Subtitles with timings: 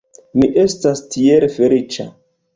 [0.37, 2.09] Mi estas tiel feliĉa!